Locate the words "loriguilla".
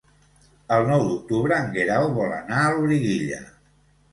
2.79-3.43